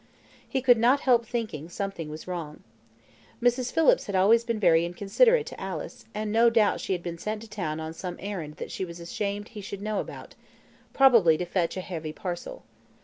He 0.49 0.63
could 0.63 0.79
not 0.79 1.01
help 1.01 1.27
thinking 1.27 1.69
something 1.69 2.09
was 2.09 2.25
wrong. 2.27 2.63
Mrs. 3.39 3.71
Phillips 3.71 4.07
had 4.07 4.15
always 4.15 4.43
been 4.43 4.59
very 4.59 4.83
inconsiderate 4.83 5.45
to 5.45 5.61
Alice, 5.61 6.05
and 6.15 6.31
no 6.31 6.49
doubt 6.49 6.81
she 6.81 6.93
had 6.93 7.03
been 7.03 7.19
sent 7.19 7.43
to 7.43 7.47
town 7.47 7.79
on 7.79 7.93
some 7.93 8.17
errand 8.19 8.55
that 8.55 8.71
she 8.71 8.83
was 8.83 8.99
ashamed 8.99 9.49
he 9.49 9.61
should 9.61 9.79
know 9.83 9.99
about 9.99 10.33
probably 10.91 11.37
to 11.37 11.45
fetch 11.45 11.77
a 11.77 11.81
heavy 11.81 12.13
parcel. 12.13 12.63